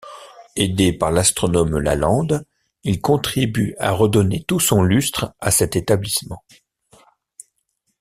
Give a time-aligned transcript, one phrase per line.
[0.55, 2.43] Aidé par l'astronome Lalande,
[2.83, 6.43] il contribue à redonner tout son lustre à cet établissement.